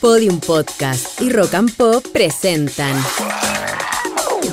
[0.00, 2.94] Podium Podcast y Rock and Pop presentan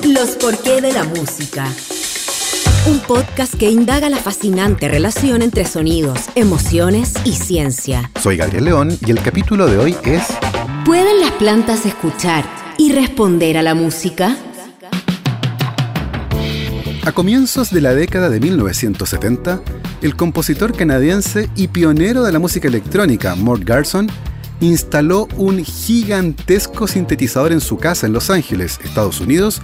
[0.02, 1.66] Los porqué de la música.
[2.88, 8.10] Un podcast que indaga la fascinante relación entre sonidos, emociones y ciencia.
[8.20, 10.24] Soy Gabriel León y el capítulo de hoy es
[10.84, 12.44] ¿Pueden las plantas escuchar
[12.76, 14.36] y responder a la música?
[17.04, 19.60] A comienzos de la década de 1970,
[20.02, 24.10] el compositor canadiense y pionero de la música electrónica, Mort Garson,
[24.60, 29.60] instaló un gigantesco sintetizador en su casa en Los Ángeles, Estados Unidos,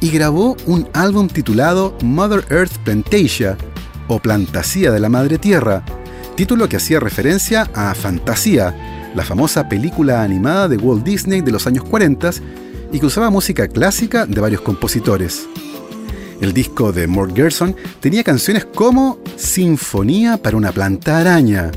[0.00, 3.56] y grabó un álbum titulado Mother Earth Plantasia,
[4.08, 5.84] o Plantasía de la Madre Tierra,
[6.36, 11.66] título que hacía referencia a Fantasía, la famosa película animada de Walt Disney de los
[11.66, 12.30] años 40
[12.92, 15.48] y que usaba música clásica de varios compositores.
[16.40, 21.70] El disco de Mort Gerson tenía canciones como Sinfonía para una planta araña,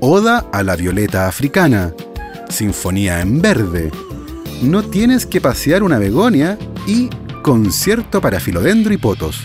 [0.00, 1.94] Oda a la violeta africana,
[2.50, 3.90] Sinfonía en verde,
[4.62, 7.08] No tienes que pasear una begonia y
[7.42, 9.40] Concierto para filodendro y potos.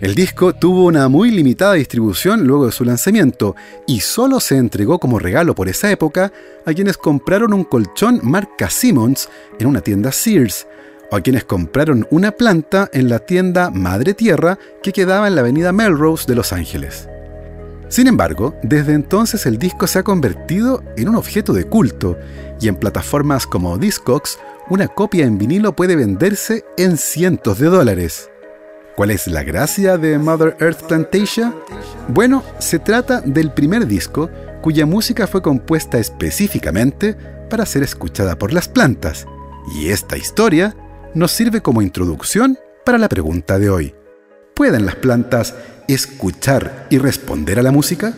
[0.00, 4.98] El disco tuvo una muy limitada distribución luego de su lanzamiento y solo se entregó
[4.98, 6.32] como regalo por esa época
[6.66, 10.66] a quienes compraron un colchón marca Simmons en una tienda Sears,
[11.10, 15.40] o a quienes compraron una planta en la tienda Madre Tierra que quedaba en la
[15.40, 17.08] avenida Melrose de Los Ángeles.
[17.88, 22.18] Sin embargo, desde entonces el disco se ha convertido en un objeto de culto
[22.60, 28.30] y en plataformas como Discogs una copia en vinilo puede venderse en cientos de dólares.
[28.96, 31.54] ¿Cuál es la gracia de Mother Earth Plantation?
[32.08, 34.30] Bueno, se trata del primer disco
[34.62, 37.14] cuya música fue compuesta específicamente
[37.48, 39.26] para ser escuchada por las plantas.
[39.76, 40.74] Y esta historia
[41.14, 43.94] nos sirve como introducción para la pregunta de hoy.
[44.56, 45.54] ¿Pueden las plantas
[45.86, 48.14] escuchar y responder a la música?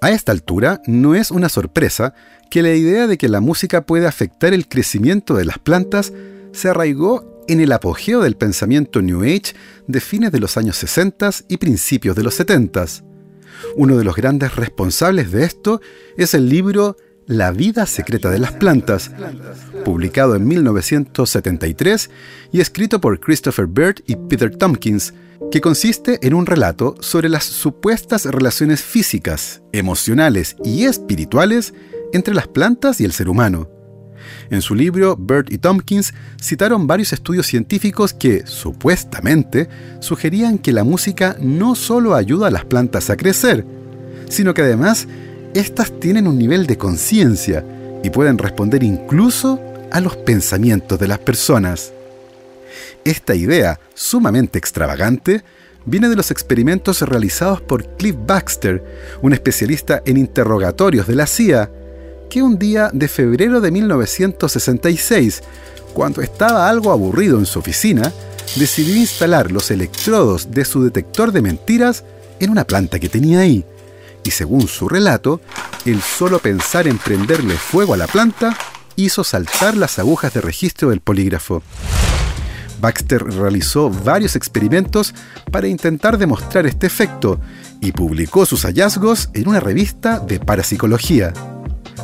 [0.00, 2.12] A esta altura no es una sorpresa
[2.50, 6.12] que la idea de que la música puede afectar el crecimiento de las plantas
[6.50, 9.54] se arraigó en el apogeo del pensamiento New Age
[9.86, 12.84] de fines de los años 60 y principios de los 70.
[13.76, 15.80] Uno de los grandes responsables de esto
[16.16, 16.96] es el libro
[17.26, 19.10] la vida secreta de las plantas,
[19.84, 22.10] publicado en 1973
[22.52, 25.14] y escrito por Christopher Bird y Peter Tompkins,
[25.50, 31.74] que consiste en un relato sobre las supuestas relaciones físicas, emocionales y espirituales
[32.12, 33.68] entre las plantas y el ser humano.
[34.50, 39.68] En su libro, Bird y Tompkins citaron varios estudios científicos que, supuestamente,
[40.00, 43.64] sugerían que la música no solo ayuda a las plantas a crecer,
[44.28, 45.08] sino que además
[45.54, 47.64] estas tienen un nivel de conciencia
[48.02, 51.92] y pueden responder incluso a los pensamientos de las personas.
[53.04, 55.44] Esta idea, sumamente extravagante,
[55.84, 58.82] viene de los experimentos realizados por Cliff Baxter,
[59.20, 61.70] un especialista en interrogatorios de la CIA,
[62.30, 65.42] que un día de febrero de 1966,
[65.92, 68.10] cuando estaba algo aburrido en su oficina,
[68.56, 72.04] decidió instalar los electrodos de su detector de mentiras
[72.40, 73.66] en una planta que tenía ahí
[74.24, 75.40] y según su relato,
[75.84, 78.56] el solo pensar en prenderle fuego a la planta
[78.96, 81.62] hizo saltar las agujas de registro del polígrafo.
[82.80, 85.14] Baxter realizó varios experimentos
[85.52, 87.40] para intentar demostrar este efecto
[87.80, 91.32] y publicó sus hallazgos en una revista de parapsicología.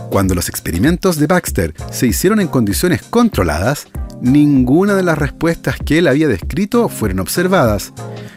[0.09, 3.89] Cuando los experimentos de Baxter se hicieron en condiciones controladas,
[4.21, 7.93] ninguna de las respuestas que él había descrito fueron observadas,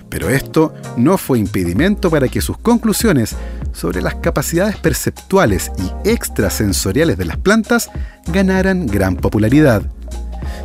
[0.10, 3.36] pero esto no fue impedimento para que sus conclusiones
[3.74, 7.90] sobre las capacidades perceptuales y extrasensoriales de las plantas
[8.28, 9.84] ganaran gran popularidad.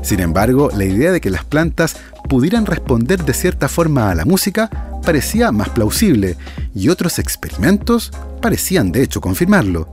[0.02, 1.96] Sin embargo, la idea de que las plantas
[2.28, 4.70] pudieran responder de cierta forma a la música
[5.04, 6.36] parecía más plausible
[6.74, 8.10] y otros experimentos
[8.42, 9.88] parecían de hecho confirmarlo.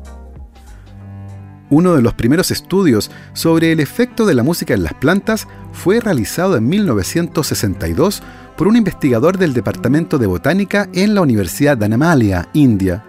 [1.73, 5.99] Uno de los primeros estudios sobre el efecto de la música en las plantas fue
[5.99, 8.21] realizado en 1962
[8.55, 13.03] por un investigador del Departamento de Botánica en la Universidad de Anamalia, India.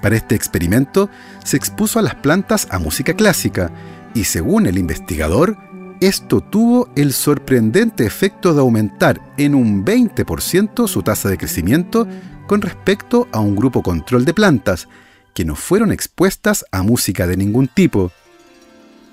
[0.00, 1.10] Para este experimento
[1.42, 3.72] se expuso a las plantas a música clásica
[4.14, 5.56] y según el investigador,
[6.00, 12.06] esto tuvo el sorprendente efecto de aumentar en un 20% su tasa de crecimiento
[12.46, 14.86] con respecto a un grupo control de plantas
[15.34, 18.12] que no fueron expuestas a música de ningún tipo.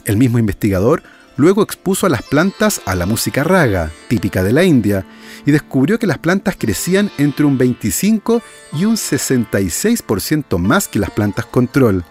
[0.05, 1.03] El mismo investigador
[1.37, 5.05] Luego expuso a las plantas a la música raga, típica de la India,
[5.45, 8.41] y descubrió que las plantas crecían entre un 25
[8.73, 12.05] y un 66% más que las plantas control.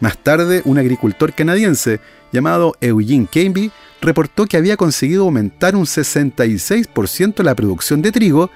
[0.00, 2.00] Más tarde, un agricultor canadiense
[2.32, 3.70] llamado Eugene Camby
[4.00, 8.50] reportó que había conseguido aumentar un 66% la producción de trigo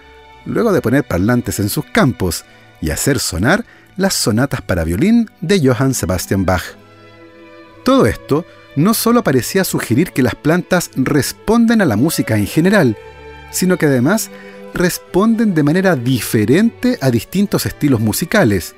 [0.46, 2.44] luego de poner parlantes en sus campos
[2.80, 3.64] y hacer sonar
[3.96, 6.62] las sonatas para violín de Johann Sebastian Bach.
[7.84, 8.44] Todo esto
[8.76, 12.96] no solo parecía sugerir que las plantas responden a la música en general,
[13.50, 14.30] sino que además
[14.74, 18.74] responden de manera diferente a distintos estilos musicales,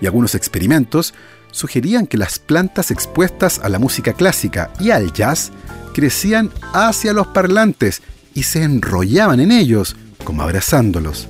[0.00, 1.14] y algunos experimentos
[1.50, 5.50] sugerían que las plantas expuestas a la música clásica y al jazz
[5.94, 8.02] crecían hacia los parlantes
[8.34, 11.28] y se enrollaban en ellos, como abrazándolos.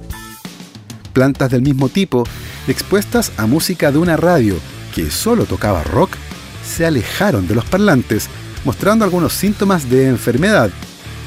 [1.18, 2.22] Plantas del mismo tipo,
[2.68, 4.54] expuestas a música de una radio
[4.94, 6.12] que solo tocaba rock,
[6.64, 8.28] se alejaron de los parlantes,
[8.64, 10.70] mostrando algunos síntomas de enfermedad,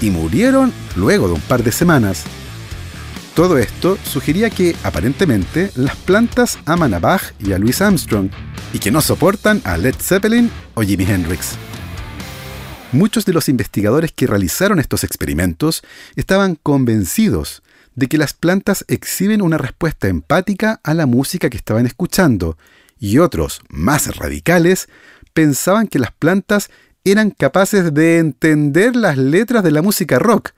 [0.01, 2.23] y murieron luego de un par de semanas.
[3.35, 8.29] Todo esto sugería que, aparentemente, las plantas aman a Bach y a Louis Armstrong,
[8.71, 11.57] y que no soportan a Led Zeppelin o Jimi Hendrix.
[12.93, 15.81] Muchos de los investigadores que realizaron estos experimentos
[16.15, 17.61] estaban convencidos
[17.95, 22.57] de que las plantas exhiben una respuesta empática a la música que estaban escuchando,
[22.99, 24.87] y otros, más radicales,
[25.33, 26.69] pensaban que las plantas
[27.03, 30.51] eran capaces de entender las letras de la música rock,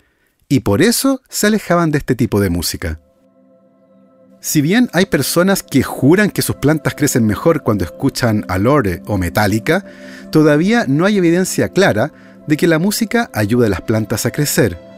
[0.49, 2.99] y por eso se alejaban de este tipo de música.
[4.41, 9.01] Si bien hay personas que juran que sus plantas crecen mejor cuando escuchan a Lore
[9.05, 9.85] o Metallica,
[10.31, 12.11] todavía no hay evidencia clara
[12.45, 14.92] de que la música ayuda a las plantas a crecer.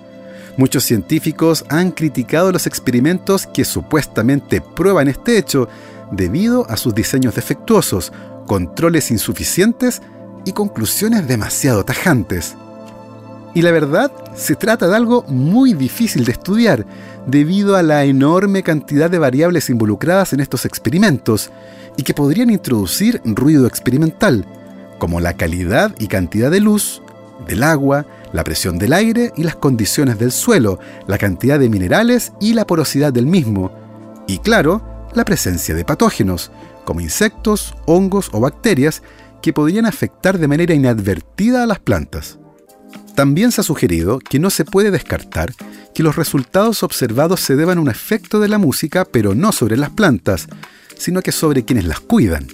[0.58, 5.68] Muchos científicos han criticado los experimentos que supuestamente prueban este hecho
[6.12, 8.14] debido a sus diseños defectuosos,
[8.48, 10.02] controles insuficientes
[10.46, 12.56] y conclusiones demasiado tajantes.
[13.54, 16.86] Y la verdad, se trata de algo muy difícil de estudiar,
[17.26, 21.52] debido a la enorme cantidad de variables involucradas en estos experimentos,
[21.98, 24.46] y que podrían introducir ruido experimental,
[25.00, 27.02] como la calidad y cantidad de luz,
[27.48, 32.34] del agua, la presión del aire y las condiciones del suelo, la cantidad de minerales
[32.40, 33.72] y la porosidad del mismo,
[34.28, 36.52] y claro, la presencia de patógenos,
[36.84, 39.02] como insectos, hongos o bacterias,
[39.42, 42.38] que podrían afectar de manera inadvertida a las plantas.
[43.16, 45.54] También se ha sugerido que no se puede descartar
[45.94, 49.78] que los resultados observados se deban a un efecto de la música, pero no sobre
[49.78, 50.48] las plantas,
[50.98, 52.48] sino que sobre quienes las cuidan.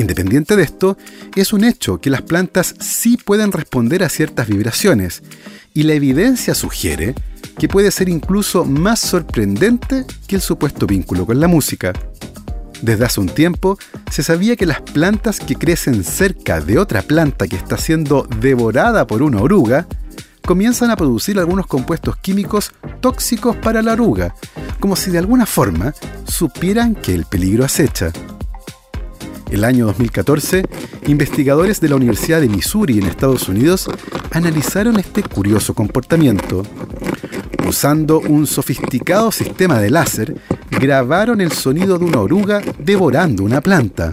[0.00, 0.96] Independiente de esto,
[1.36, 5.22] es un hecho que las plantas sí pueden responder a ciertas vibraciones,
[5.74, 7.14] y la evidencia sugiere
[7.58, 11.92] que puede ser incluso más sorprendente que el supuesto vínculo con la música.
[12.80, 13.76] Desde hace un tiempo
[14.10, 19.06] se sabía que las plantas que crecen cerca de otra planta que está siendo devorada
[19.06, 19.86] por una oruga
[20.46, 24.34] comienzan a producir algunos compuestos químicos tóxicos para la oruga,
[24.80, 25.92] como si de alguna forma
[26.24, 28.10] supieran que el peligro acecha.
[29.50, 30.64] El año 2014,
[31.08, 33.90] investigadores de la Universidad de Missouri en Estados Unidos
[34.30, 36.62] analizaron este curioso comportamiento.
[37.66, 40.36] Usando un sofisticado sistema de láser,
[40.70, 44.12] grabaron el sonido de una oruga devorando una planta.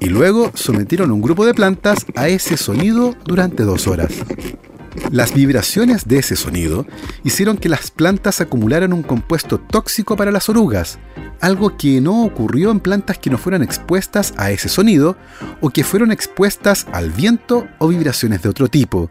[0.00, 4.12] Y luego sometieron un grupo de plantas a ese sonido durante dos horas.
[5.10, 6.86] Las vibraciones de ese sonido
[7.24, 10.98] hicieron que las plantas acumularan un compuesto tóxico para las orugas,
[11.40, 15.16] algo que no ocurrió en plantas que no fueran expuestas a ese sonido
[15.60, 19.10] o que fueron expuestas al viento o vibraciones de otro tipo.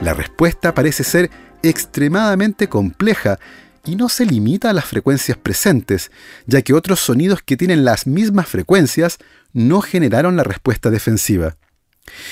[0.00, 1.30] La respuesta parece ser
[1.62, 3.38] extremadamente compleja
[3.84, 6.10] y no se limita a las frecuencias presentes,
[6.46, 9.18] ya que otros sonidos que tienen las mismas frecuencias
[9.52, 11.56] no generaron la respuesta defensiva.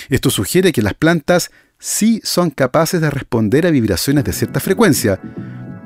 [0.08, 5.20] Esto sugiere que las plantas sí son capaces de responder a vibraciones de cierta frecuencia,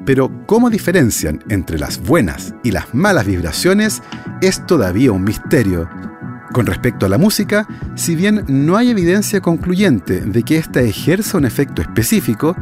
[0.05, 4.03] pero cómo diferencian entre las buenas y las malas vibraciones
[4.41, 5.89] es todavía un misterio.
[6.53, 11.39] Con respecto a la música, si bien no hay evidencia concluyente de que ésta ejerza
[11.39, 12.55] un efecto específico,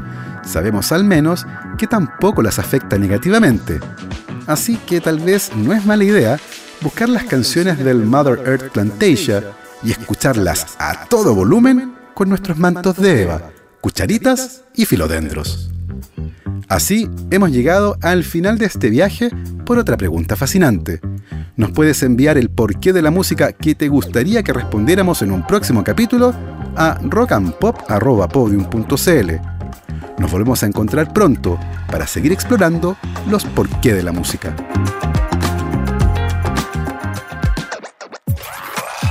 [0.45, 1.47] sabemos al menos
[1.77, 3.81] que tampoco las afecta negativamente.
[4.47, 6.39] Así que tal vez no es mala idea
[6.81, 9.45] buscar las canciones del Mother Earth Plantation
[9.83, 15.72] y escucharlas a todo volumen con nuestros mantos de Eva, cucharitas y filodendros.
[16.73, 19.29] Así hemos llegado al final de este viaje
[19.67, 21.01] por otra pregunta fascinante.
[21.55, 25.47] Nos puedes enviar el porqué de la música que te gustaría que respondiéramos en un
[25.47, 26.33] próximo capítulo
[26.75, 29.33] a rockandpop.podium.cl.
[30.17, 31.61] Nos volvemos a encontrar pronto
[31.91, 32.97] para seguir explorando
[33.29, 34.57] los porqué de la música.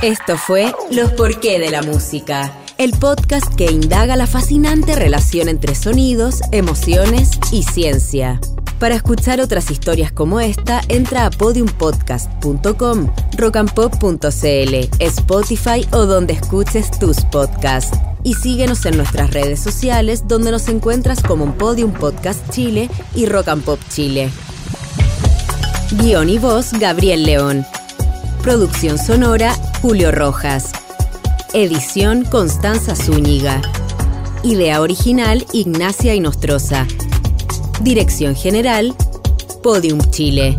[0.02, 2.50] Esto fue Los porqué de la música
[2.82, 8.40] el podcast que indaga la fascinante relación entre sonidos, emociones y ciencia.
[8.80, 17.20] Para escuchar otras historias como esta, entra a podiumpodcast.com, rockandpop.cl, Spotify o donde escuches tus
[17.26, 17.96] podcasts.
[18.24, 23.26] Y síguenos en nuestras redes sociales donde nos encuentras como un Podium Podcast Chile y
[23.26, 23.48] Rock
[23.90, 24.28] Chile.
[25.92, 27.64] Guión y voz, Gabriel León.
[28.42, 30.72] Producción sonora Julio Rojas.
[31.54, 33.60] Edición Constanza Zúñiga.
[34.42, 36.86] Idea original Ignacia Inostroza.
[37.82, 38.94] Dirección general
[39.62, 40.58] Podium Chile.